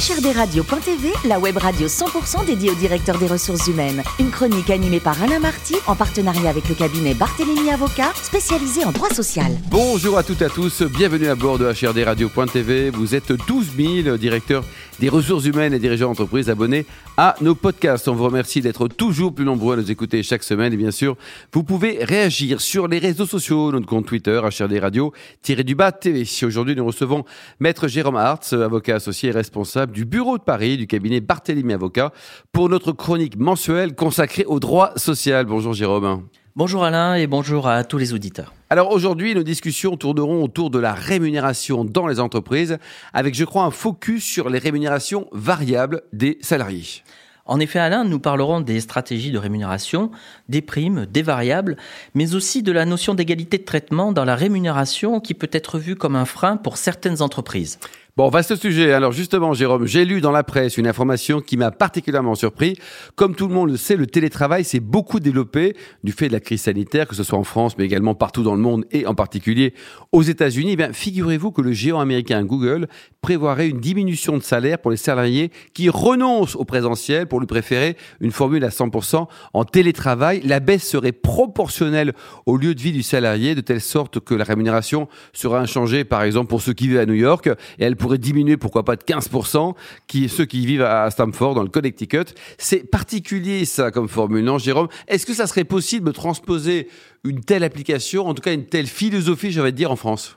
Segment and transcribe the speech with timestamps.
[0.00, 4.02] HRDRadio.tv, la web radio 100% dédiée au directeur des ressources humaines.
[4.18, 8.92] Une chronique animée par Alain Marty en partenariat avec le cabinet Barthélémy Avocat, spécialisé en
[8.92, 9.52] droit social.
[9.68, 12.88] Bonjour à toutes et à tous, bienvenue à bord de HRDRadio.tv.
[12.88, 13.66] Vous êtes 12
[14.04, 14.64] 000 directeurs
[15.00, 16.84] des ressources humaines et dirigeants d'entreprise abonnés
[17.16, 18.06] à nos podcasts.
[18.06, 20.74] On vous remercie d'être toujours plus nombreux à nous écouter chaque semaine.
[20.74, 21.16] Et bien sûr,
[21.54, 26.24] vous pouvez réagir sur les réseaux sociaux, notre compte Twitter, HRD Radio-du-bas TV.
[26.42, 27.24] Aujourd'hui, nous recevons
[27.60, 32.12] Maître Jérôme Hartz, avocat associé et responsable du bureau de Paris du cabinet Barthélemy Avocat,
[32.52, 35.46] pour notre chronique mensuelle consacrée au droit social.
[35.46, 36.24] Bonjour Jérôme.
[36.56, 38.52] Bonjour Alain et bonjour à tous les auditeurs.
[38.70, 42.78] Alors aujourd'hui, nos discussions tourneront autour de la rémunération dans les entreprises,
[43.12, 47.04] avec je crois un focus sur les rémunérations variables des salariés.
[47.46, 50.10] En effet, Alain, nous parlerons des stratégies de rémunération,
[50.48, 51.76] des primes, des variables,
[52.14, 55.94] mais aussi de la notion d'égalité de traitement dans la rémunération qui peut être vue
[55.94, 57.78] comme un frein pour certaines entreprises.
[58.16, 58.92] Bon, vaste sujet.
[58.92, 62.76] Alors justement, Jérôme, j'ai lu dans la presse une information qui m'a particulièrement surpris.
[63.14, 66.40] Comme tout le monde le sait, le télétravail s'est beaucoup développé du fait de la
[66.40, 69.14] crise sanitaire, que ce soit en France, mais également partout dans le monde et en
[69.14, 69.74] particulier
[70.10, 70.76] aux États-Unis.
[70.76, 72.88] Eh figurez-vous que le géant américain Google
[73.20, 77.96] prévoirait une diminution de salaire pour les salariés qui renoncent au présentiel pour lui préférer
[78.20, 80.40] une formule à 100% en télétravail.
[80.44, 82.12] La baisse serait proportionnelle
[82.44, 86.24] au lieu de vie du salarié, de telle sorte que la rémunération sera inchangée, par
[86.24, 87.46] exemple, pour ceux qui vivent à New York,
[87.78, 89.74] et elle pourrait diminuer, pourquoi pas, de 15%,
[90.06, 92.24] qui, ceux qui vivent à Stamford, dans le Connecticut.
[92.58, 94.88] C'est particulier, ça, comme formule, non, Jérôme?
[95.06, 96.88] Est-ce que ça serait possible de transposer
[97.24, 100.36] une telle application, en tout cas une telle philosophie, j'avais dire, en France?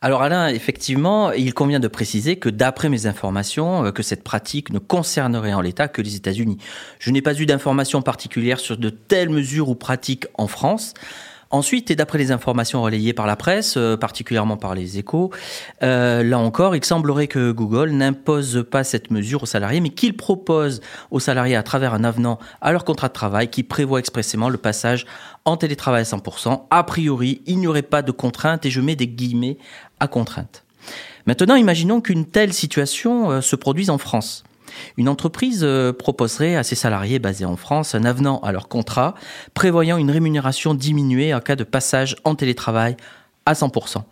[0.00, 4.70] Alors Alain, effectivement, il convient de préciser que d'après mes informations, euh, que cette pratique
[4.70, 6.58] ne concernerait en l'état que les États-Unis.
[6.98, 10.92] Je n'ai pas eu d'informations particulières sur de telles mesures ou pratiques en France.
[11.50, 15.30] Ensuite, et d'après les informations relayées par la presse, euh, particulièrement par les échos,
[15.82, 20.16] euh, là encore, il semblerait que Google n'impose pas cette mesure aux salariés, mais qu'il
[20.16, 24.48] propose aux salariés à travers un avenant à leur contrat de travail qui prévoit expressément
[24.48, 25.06] le passage
[25.44, 26.62] en télétravail à 100%.
[26.70, 29.58] A priori, il n'y aurait pas de contrainte, et je mets des guillemets
[30.00, 30.64] à contrainte.
[31.26, 34.44] Maintenant, imaginons qu'une telle situation euh, se produise en France.
[34.96, 39.14] Une entreprise euh, proposerait à ses salariés basés en France un avenant à leur contrat
[39.54, 42.96] prévoyant une rémunération diminuée en cas de passage en télétravail
[43.46, 44.02] à 100%.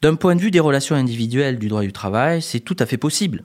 [0.00, 2.98] D'un point de vue des relations individuelles du droit du travail, c'est tout à fait
[2.98, 3.42] possible.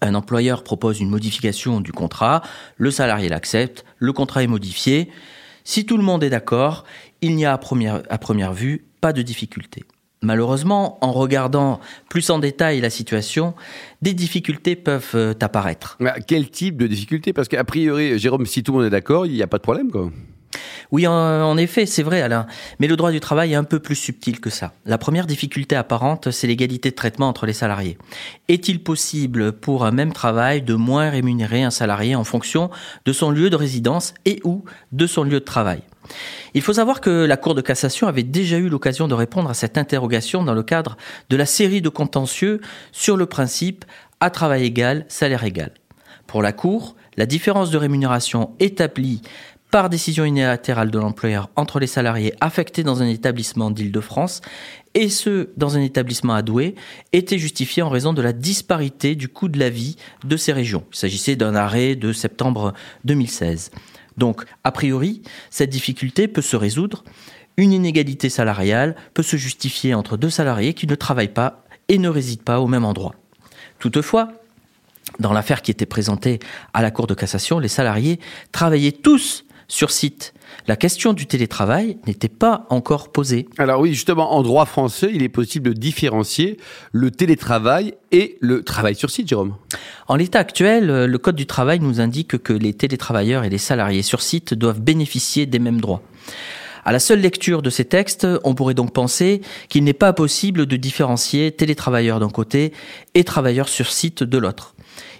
[0.00, 2.42] Un employeur propose une modification du contrat,
[2.76, 5.10] le salarié l'accepte, le contrat est modifié.
[5.62, 6.84] Si tout le monde est d'accord,
[7.20, 9.84] il n'y a à première, à première vue pas de difficulté.
[10.22, 13.54] Malheureusement, en regardant plus en détail la situation,
[14.02, 15.98] des difficultés peuvent euh, apparaître.
[16.26, 17.32] quel type de difficultés?
[17.32, 19.62] Parce qu'a priori, Jérôme, si tout le monde est d'accord, il n'y a pas de
[19.62, 20.10] problème, quoi.
[20.92, 22.46] Oui, en, effet, c'est vrai, Alain.
[22.80, 24.72] Mais le droit du travail est un peu plus subtil que ça.
[24.84, 27.96] La première difficulté apparente, c'est l'égalité de traitement entre les salariés.
[28.48, 32.70] Est-il possible pour un même travail de moins rémunérer un salarié en fonction
[33.04, 35.82] de son lieu de résidence et ou de son lieu de travail?
[36.54, 39.54] Il faut savoir que la Cour de cassation avait déjà eu l'occasion de répondre à
[39.54, 40.96] cette interrogation dans le cadre
[41.28, 43.84] de la série de contentieux sur le principe
[44.18, 45.72] à travail égal, salaire égal.
[46.26, 49.20] Pour la Cour, la différence de rémunération établie
[49.70, 54.40] par décision unilatérale de l'employeur entre les salariés affectés dans un établissement d'Île-de-France
[54.94, 56.74] et ceux dans un établissement à Douai
[57.12, 60.84] était justifiée en raison de la disparité du coût de la vie de ces régions.
[60.92, 63.70] Il s'agissait d'un arrêt de septembre 2016.
[64.16, 67.04] Donc, a priori, cette difficulté peut se résoudre.
[67.56, 72.08] Une inégalité salariale peut se justifier entre deux salariés qui ne travaillent pas et ne
[72.08, 73.14] résident pas au même endroit.
[73.78, 74.32] Toutefois,
[75.20, 76.40] dans l'affaire qui était présentée
[76.74, 78.20] à la Cour de cassation, les salariés
[78.52, 80.34] travaillaient tous sur site.
[80.66, 83.48] La question du télétravail n'était pas encore posée.
[83.56, 86.58] Alors oui, justement, en droit français, il est possible de différencier
[86.92, 89.54] le télétravail et le travail sur site, Jérôme.
[90.08, 94.02] En l'état actuel, le Code du travail nous indique que les télétravailleurs et les salariés
[94.02, 96.02] sur site doivent bénéficier des mêmes droits.
[96.84, 100.66] À la seule lecture de ces textes, on pourrait donc penser qu'il n'est pas possible
[100.66, 102.72] de différencier télétravailleurs d'un côté
[103.14, 104.74] et travailleurs sur site de l'autre.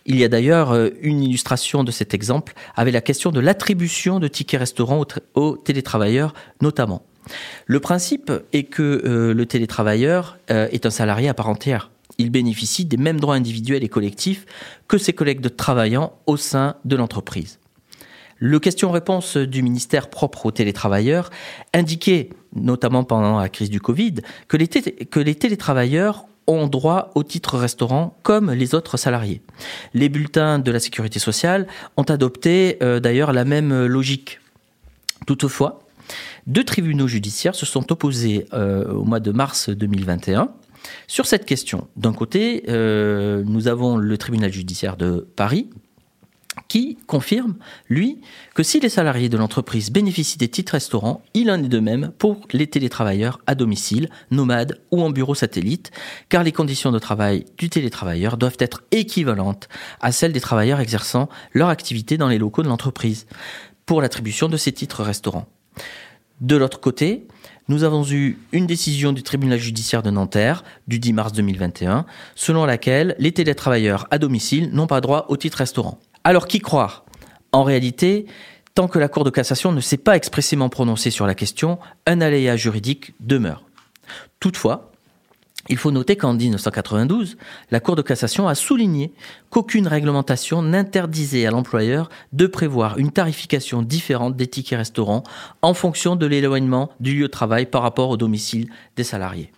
[0.07, 4.19] Il y a d'ailleurs euh, une illustration de cet exemple avec la question de l'attribution
[4.19, 7.03] de tickets restaurants aux, télétravailleurs notamment.
[7.67, 11.91] Le principe est que euh, le télétravailleur euh, est un salarié à part entière
[12.21, 14.45] il bénéficie des mêmes droits individuels et collectifs
[14.89, 17.59] que ses collègues de travaillant au sein de l'entreprise.
[18.37, 21.31] Le question-réponse du ministère propre aux télétravailleurs
[21.75, 24.15] indiquait, notamment pendant la crise du Covid,
[24.49, 29.43] que les, que les télétravailleurs ont droit au titre restaurant comme les autres salariés.
[29.95, 31.67] Les bulletins de la sécurité sociale
[31.97, 34.41] ont adopté euh, d'ailleurs la même logique.
[35.27, 35.81] Toutefois,
[36.47, 40.51] deux tribunaux judiciaires se sont opposés euh, au mois de mars 2021
[41.07, 45.69] sur cette question, d'un côté, euh, nous avons le tribunal judiciaire de Paris
[46.71, 47.57] qui confirme,
[47.89, 48.21] lui,
[48.55, 52.13] que si les salariés de l'entreprise bénéficient des titres restaurants, il en est de même
[52.17, 55.91] pour les télétravailleurs à domicile, nomades ou en bureau satellite,
[56.29, 59.69] car les conditions de travail du télétravailleur doivent être équivalentes
[60.01, 63.27] à celles des travailleurs exerçant leur activité dans les locaux de l'entreprise
[63.85, 65.49] pour l'attribution de ces titres restaurants.
[66.41, 67.27] De l'autre côté,
[67.67, 72.07] nous avons eu une décision du tribunal judiciaire de Nanterre du 10 mars 2021,
[72.37, 75.99] selon laquelle les télétravailleurs à domicile n'ont pas droit au titre restaurant.
[76.31, 77.05] Alors qui croire
[77.51, 78.25] En réalité,
[78.77, 82.21] tant que la Cour de cassation ne s'est pas expressément prononcée sur la question, un
[82.21, 83.65] aléa juridique demeure.
[84.39, 84.93] Toutefois,
[85.69, 87.37] il faut noter qu'en 1992,
[87.73, 89.13] la Cour de cassation a souligné
[89.49, 95.25] qu'aucune réglementation n'interdisait à l'employeur de prévoir une tarification différente des tickets restaurants
[95.63, 99.51] en fonction de l'éloignement du lieu de travail par rapport au domicile des salariés.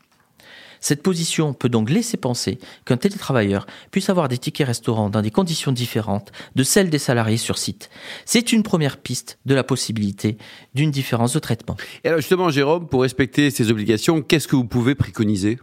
[0.82, 5.31] Cette position peut donc laisser penser qu'un télétravailleur puisse avoir des tickets restaurants dans des
[5.31, 7.88] conditions différentes de celles des salariés sur site.
[8.26, 10.37] C'est une première piste de la possibilité
[10.75, 11.76] d'une différence de traitement.
[12.05, 15.58] Et alors justement, Jérôme, pour respecter ces obligations, qu'est-ce que vous pouvez préconiser?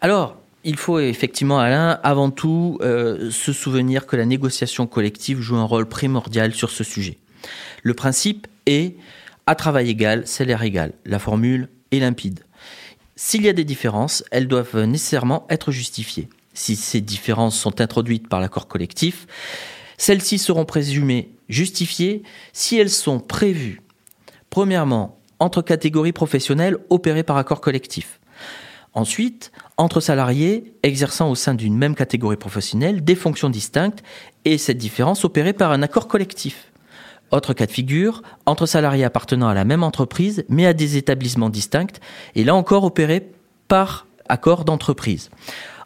[0.00, 5.56] Alors, il faut effectivement, Alain, avant tout euh, se souvenir que la négociation collective joue
[5.56, 7.18] un rôle primordial sur ce sujet.
[7.82, 8.96] Le principe est
[9.46, 10.92] à travail égal, salaire égal.
[11.04, 12.40] La formule est limpide.
[13.14, 16.28] S'il y a des différences, elles doivent nécessairement être justifiées.
[16.54, 19.26] Si ces différences sont introduites par l'accord collectif,
[19.98, 22.22] celles-ci seront présumées justifiées
[22.52, 23.82] si elles sont prévues,
[24.50, 28.20] premièrement, entre catégories professionnelles opérées par accord collectif.
[28.94, 34.02] Ensuite, entre salariés exerçant au sein d'une même catégorie professionnelle des fonctions distinctes
[34.44, 36.71] et cette différence opérée par un accord collectif.
[37.32, 41.48] Autre cas de figure, entre salariés appartenant à la même entreprise, mais à des établissements
[41.48, 41.98] distincts,
[42.34, 43.32] et là encore opéré
[43.68, 45.30] par accord d'entreprise.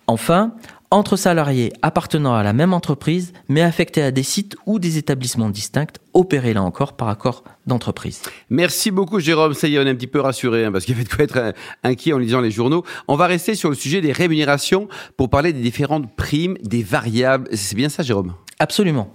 [0.09, 0.53] Enfin,
[0.91, 5.51] entre salariés appartenant à la même entreprise, mais affectés à des sites ou des établissements
[5.51, 8.23] distincts, opérés là encore par accord d'entreprise.
[8.51, 10.95] Merci beaucoup Jérôme, ça y est, on est un petit peu rassuré, hein, parce qu'il
[10.95, 11.55] y avait de quoi être
[11.85, 12.85] inquiet en lisant les journaux.
[13.07, 17.49] On va rester sur le sujet des rémunérations pour parler des différentes primes, des variables.
[17.53, 18.33] C'est bien ça Jérôme?
[18.59, 19.15] Absolument.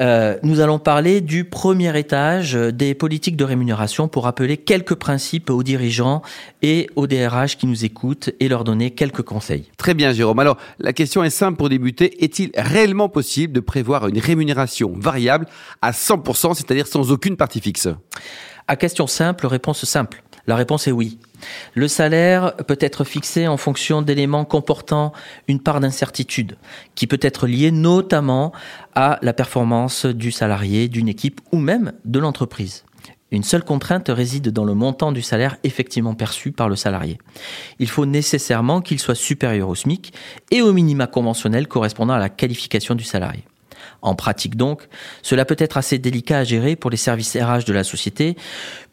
[0.00, 5.50] Euh, nous allons parler du premier étage des politiques de rémunération pour rappeler quelques principes
[5.50, 6.22] aux dirigeants
[6.62, 9.70] et aux DRH qui nous écoutent et leur donner quelques conseils.
[9.76, 10.38] Très bien Jérôme.
[10.38, 12.24] Alors la question est simple pour débuter.
[12.24, 15.46] Est-il réellement possible de prévoir une rémunération variable
[15.82, 17.88] à 100%, c'est-à-dire sans aucune partie fixe
[18.68, 20.22] À question simple, réponse simple.
[20.46, 21.18] La réponse est oui.
[21.74, 25.12] Le salaire peut être fixé en fonction d'éléments comportant
[25.48, 26.56] une part d'incertitude,
[26.94, 28.52] qui peut être liée notamment
[28.94, 32.84] à la performance du salarié, d'une équipe ou même de l'entreprise.
[33.32, 37.18] Une seule contrainte réside dans le montant du salaire effectivement perçu par le salarié.
[37.78, 40.12] Il faut nécessairement qu'il soit supérieur au SMIC
[40.50, 43.44] et au minima conventionnel correspondant à la qualification du salarié.
[44.02, 44.88] En pratique donc,
[45.22, 48.36] cela peut être assez délicat à gérer pour les services RH de la société,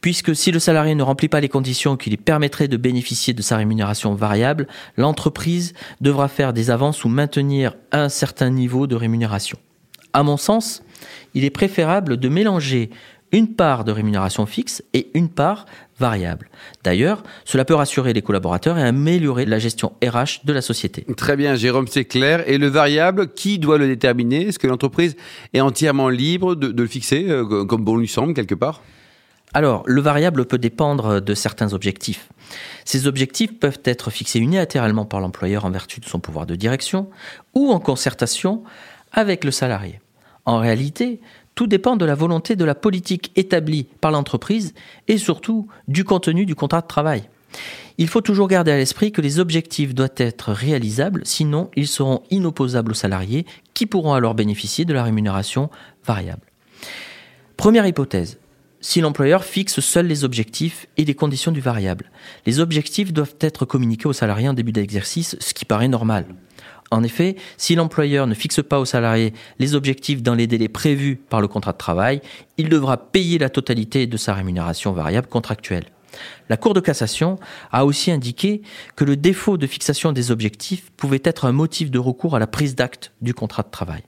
[0.02, 3.42] puisque si le salarié ne remplit pas les conditions qui lui permettraient de bénéficier de
[3.42, 4.68] sa rémunération variable,
[4.98, 9.58] l'entreprise devra faire des avances ou maintenir un certain niveau de rémunération.
[10.14, 10.84] À mon sens,
[11.34, 12.90] il est préférable de mélanger
[13.32, 15.66] une part de rémunération fixe et une part
[16.00, 16.50] variable.
[16.84, 21.06] D'ailleurs, cela peut rassurer les collaborateurs et améliorer la gestion RH de la société.
[21.16, 22.48] Très bien, Jérôme, c'est clair.
[22.48, 24.48] Et le variable, qui doit le déterminer?
[24.48, 25.16] Est-ce que l'entreprise
[25.54, 28.82] est entièrement libre de, le fixer, euh, comme bon lui semble, quelque part?
[29.54, 32.30] Alors, le variable peut dépendre de certains objectifs.
[32.86, 37.10] Ces objectifs peuvent être fixés unilatéralement par l'employeur en vertu de son pouvoir de direction
[37.54, 38.64] ou en concertation
[39.12, 40.00] avec le salarié.
[40.46, 41.22] En réalité,
[41.58, 44.76] tout dépend de la volonté de la politique établie par l'entreprise
[45.08, 47.24] et surtout du contenu du contrat de travail.
[47.98, 52.22] Il faut toujours garder à l'esprit que les objectifs doivent être réalisables, sinon ils seront
[52.30, 55.72] inopposables aux salariés qui pourront alors bénéficier de la rémunération
[56.06, 56.46] variable.
[57.58, 58.38] Première hypothèse.
[58.80, 62.12] Si l'employeur fixe seul les objectifs et les conditions du variable,
[62.46, 66.28] les objectifs doivent être communiqués aux salariés en début d'exercice, ce qui paraît normal.
[66.92, 71.18] En effet, si l'employeur ne fixe pas aux salariés les objectifs dans les délais prévus
[71.18, 72.22] par le contrat de travail,
[72.58, 75.86] il devra payer la totalité de sa rémunération variable contractuelle.
[76.50, 77.38] La Cour de cassation
[77.72, 78.62] a aussi indiqué
[78.96, 82.48] que le défaut de fixation des objectifs pouvait être un motif de recours à la
[82.48, 84.04] prise d'acte du contrat de travail.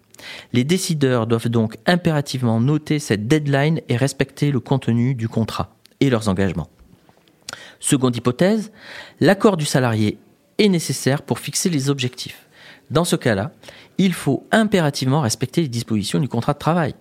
[0.53, 6.09] Les décideurs doivent donc impérativement noter cette deadline et respecter le contenu du contrat et
[6.09, 6.69] leurs engagements.
[7.79, 8.71] Seconde hypothèse,
[9.19, 10.17] l'accord du salarié
[10.57, 12.48] est nécessaire pour fixer les objectifs.
[12.91, 13.51] Dans ce cas-là,
[13.97, 16.95] il faut impérativement respecter les dispositions du contrat de travail.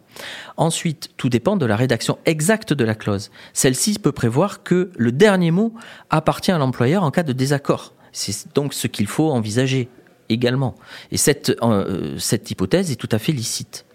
[0.57, 3.31] Ensuite, tout dépend de la rédaction exacte de la clause.
[3.53, 5.73] Celle-ci peut prévoir que le dernier mot
[6.11, 7.95] appartient à l'employeur en cas de désaccord.
[8.13, 9.89] C'est donc ce qu'il faut envisager
[10.29, 10.75] également.
[11.11, 13.87] Et cette, euh, cette hypothèse est tout à fait licite.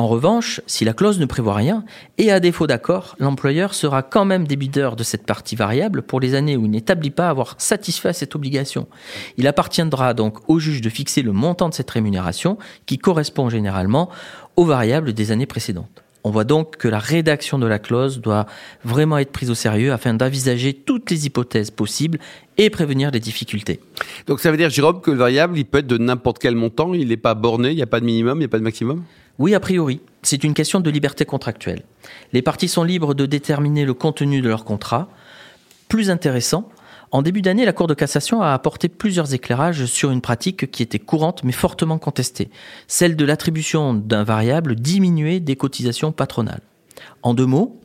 [0.00, 1.84] En revanche, si la clause ne prévoit rien,
[2.16, 6.34] et à défaut d'accord, l'employeur sera quand même débiteur de cette partie variable pour les
[6.34, 8.86] années où il n'établit pas avoir satisfait à cette obligation.
[9.36, 14.08] Il appartiendra donc au juge de fixer le montant de cette rémunération, qui correspond généralement
[14.56, 16.02] aux variables des années précédentes.
[16.22, 18.46] On voit donc que la rédaction de la clause doit
[18.84, 22.18] vraiment être prise au sérieux afin d'envisager toutes les hypothèses possibles
[22.58, 23.80] et prévenir les difficultés.
[24.26, 26.92] Donc ça veut dire, Jérôme, que le variable, il peut être de n'importe quel montant,
[26.92, 28.64] il n'est pas borné, il n'y a pas de minimum, il n'y a pas de
[28.64, 29.02] maximum?
[29.38, 30.00] Oui, a priori.
[30.22, 31.82] C'est une question de liberté contractuelle.
[32.34, 35.08] Les parties sont libres de déterminer le contenu de leur contrat.
[35.88, 36.68] Plus intéressant,
[37.12, 40.82] en début d'année, la Cour de cassation a apporté plusieurs éclairages sur une pratique qui
[40.82, 42.50] était courante mais fortement contestée,
[42.86, 46.62] celle de l'attribution d'un variable diminué des cotisations patronales.
[47.22, 47.80] En deux mots,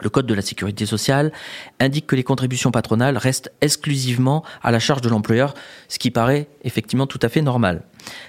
[0.00, 1.32] le Code de la sécurité sociale
[1.80, 5.54] indique que les contributions patronales restent exclusivement à la charge de l'employeur,
[5.88, 7.82] ce qui paraît effectivement tout à fait normal.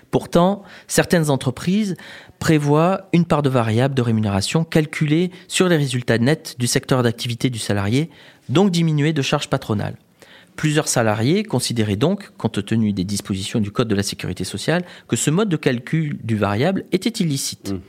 [0.10, 1.96] Pourtant, certaines entreprises
[2.40, 7.50] prévoient une part de variable de rémunération calculée sur les résultats nets du secteur d'activité
[7.50, 8.10] du salarié,
[8.50, 9.96] donc diminuée de charges patronales.
[10.60, 15.16] Plusieurs salariés considéraient donc, compte tenu des dispositions du Code de la sécurité sociale, que
[15.16, 17.72] ce mode de calcul du variable était illicite.
[17.72, 17.80] Mmh.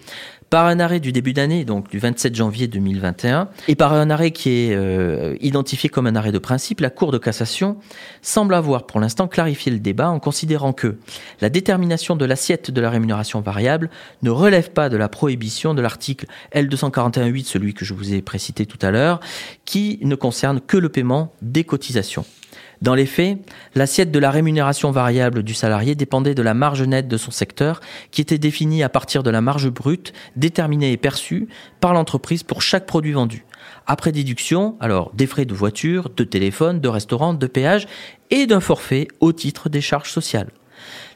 [0.50, 4.30] Par un arrêt du début d'année, donc du 27 janvier 2021, et par un arrêt
[4.30, 7.76] qui est euh, identifié comme un arrêt de principe, la Cour de cassation
[8.22, 10.96] semble avoir pour l'instant clarifié le débat en considérant que
[11.40, 13.90] la détermination de l'assiette de la rémunération variable
[14.22, 18.64] ne relève pas de la prohibition de l'article L241.8, celui que je vous ai précité
[18.64, 19.18] tout à l'heure,
[19.64, 22.24] qui ne concerne que le paiement des cotisations.
[22.82, 23.38] Dans les faits,
[23.74, 27.80] l'assiette de la rémunération variable du salarié dépendait de la marge nette de son secteur,
[28.10, 31.48] qui était définie à partir de la marge brute déterminée et perçue
[31.80, 33.44] par l'entreprise pour chaque produit vendu.
[33.86, 37.86] Après déduction, alors des frais de voiture, de téléphone, de restaurant, de péage
[38.30, 40.48] et d'un forfait au titre des charges sociales.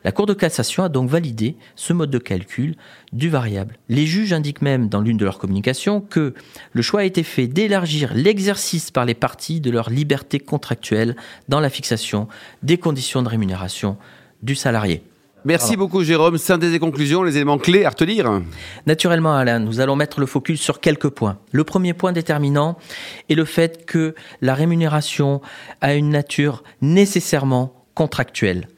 [0.05, 2.77] La Cour de cassation a donc validé ce mode de calcul
[3.15, 3.79] du variable.
[3.89, 6.35] Les juges indiquent même dans l'une de leurs communications que
[6.73, 11.17] le choix a été fait d'élargir l'exercice par les parties de leur liberté contractuelle
[11.49, 12.29] dans la fixation
[12.63, 13.97] des conditions de rémunération
[14.43, 15.03] du salarié.
[15.47, 16.37] Merci beaucoup Jérôme.
[16.37, 18.43] Synthèse et conclusions, les éléments clés à retenir
[18.87, 21.39] Naturellement Alain, nous allons mettre le focus sur quelques points.
[21.53, 22.77] Le premier point déterminant
[23.31, 25.41] est le fait que la rémunération
[25.81, 28.69] a une nature nécessairement contractuelle.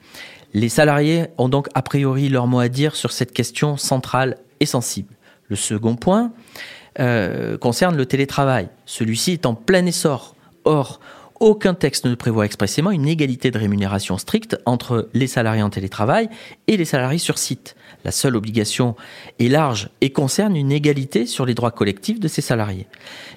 [0.56, 4.64] Les salariés ont donc a priori leur mot à dire sur cette question centrale et
[4.64, 5.12] sensible.
[5.48, 6.32] Le second point
[6.98, 8.70] euh, concerne le télétravail.
[8.86, 10.34] Celui-ci est en plein essor.
[10.64, 10.98] Or,
[11.40, 16.30] aucun texte ne prévoit expressément une égalité de rémunération stricte entre les salariés en télétravail
[16.68, 17.76] et les salariés sur site.
[18.06, 18.96] La seule obligation
[19.38, 22.86] est large et concerne une égalité sur les droits collectifs de ces salariés.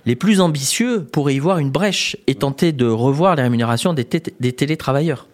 [0.06, 4.08] Les plus ambitieux pourraient y voir une brèche et tenter de revoir les rémunérations des,
[4.40, 5.28] des télétravailleurs.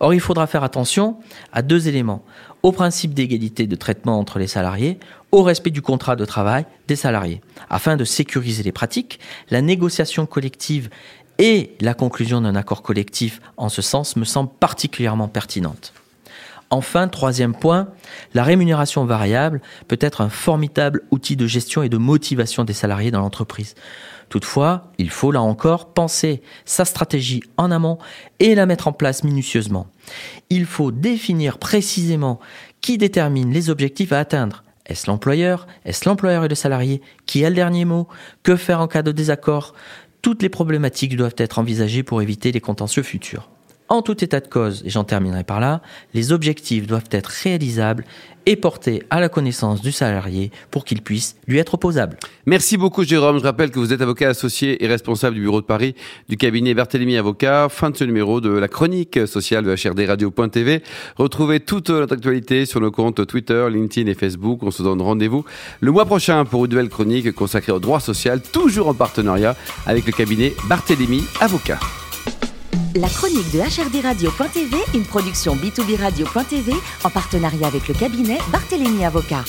[0.00, 1.16] Or, il faudra faire attention
[1.52, 2.24] à deux éléments.
[2.62, 4.98] Au principe d'égalité de traitement entre les salariés,
[5.32, 7.40] au respect du contrat de travail des salariés.
[7.70, 9.18] Afin de sécuriser les pratiques,
[9.50, 10.90] la négociation collective
[11.38, 15.92] et la conclusion d'un accord collectif en ce sens me semblent particulièrement pertinentes.
[16.70, 17.88] Enfin, troisième point,
[18.32, 23.10] la rémunération variable peut être un formidable outil de gestion et de motivation des salariés
[23.10, 23.74] dans l'entreprise.
[24.32, 27.98] Toutefois, il faut là encore penser sa stratégie en amont
[28.38, 29.88] et la mettre en place minutieusement.
[30.48, 32.40] Il faut définir précisément
[32.80, 34.64] qui détermine les objectifs à atteindre.
[34.86, 35.66] Est-ce l'employeur?
[35.84, 37.02] Est-ce l'employeur et le salarié?
[37.26, 38.08] Qui a le dernier mot?
[38.42, 39.74] Que faire en cas de désaccord?
[40.22, 43.50] Toutes les problématiques doivent être envisagées pour éviter les contentieux futurs.
[43.92, 45.82] En tout état de cause, et j'en terminerai par là,
[46.14, 48.06] les objectifs doivent être réalisables
[48.46, 52.16] et portés à la connaissance du salarié pour qu'il puisse lui être opposable.
[52.46, 53.38] Merci beaucoup Jérôme.
[53.38, 55.94] Je rappelle que vous êtes avocat associé et responsable du bureau de Paris
[56.30, 57.68] du cabinet Barthélemy Avocat.
[57.68, 60.82] Fin de ce numéro de la chronique sociale de HRD Radio.tv.
[61.16, 64.62] Retrouvez toute notre actualité sur nos comptes Twitter, LinkedIn et Facebook.
[64.62, 65.44] On se donne rendez-vous
[65.80, 70.06] le mois prochain pour une nouvelle chronique consacrée au droit social, toujours en partenariat avec
[70.06, 71.78] le cabinet Barthélemy Avocat.
[72.94, 76.74] La chronique de HRD Radio.tv, une production B2B Radio.tv
[77.04, 79.44] en partenariat avec le cabinet Barthélémy Avocat.